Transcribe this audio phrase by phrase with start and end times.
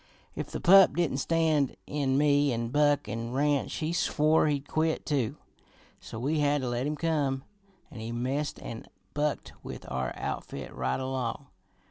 [0.35, 5.05] If the pup didn't stand in me an' Buck an' Ranch, he swore he'd quit
[5.05, 5.35] too,
[5.99, 7.43] so we had to let him come,
[7.91, 11.45] an' he messed an' bunked with our outfit right along.